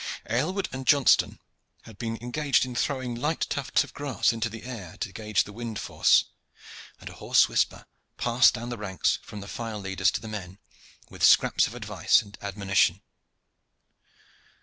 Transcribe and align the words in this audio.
Aylward 0.31 0.67
and 0.71 0.87
Johnston 0.87 1.39
had 1.83 1.99
been 1.99 2.17
engaged 2.23 2.65
in 2.65 2.73
throwing 2.73 3.13
light 3.13 3.41
tufts 3.51 3.83
of 3.83 3.93
grass 3.93 4.33
into 4.33 4.49
the 4.49 4.63
air 4.63 4.97
to 4.99 5.13
gauge 5.13 5.43
the 5.43 5.53
wind 5.53 5.77
force, 5.77 6.25
and 6.99 7.07
a 7.07 7.13
hoarse 7.13 7.47
whisper 7.47 7.85
passed 8.17 8.55
down 8.55 8.69
the 8.69 8.79
ranks 8.79 9.19
from 9.21 9.41
the 9.41 9.47
file 9.47 9.79
leaders 9.79 10.09
to 10.09 10.19
the 10.19 10.27
men, 10.27 10.57
with 11.11 11.23
scraps 11.23 11.67
of 11.67 11.75
advice 11.75 12.23
and 12.23 12.35
admonition. 12.41 13.03